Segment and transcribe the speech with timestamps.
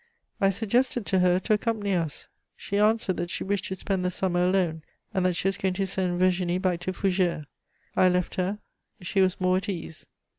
[0.41, 2.27] I suggested to her to accompany us.
[2.55, 4.81] She answered that she wished to spend the summer alone,
[5.13, 7.45] and that she was going to send Virginie back to Fougères.
[7.95, 8.57] I left her;
[9.01, 10.07] she was more at ease.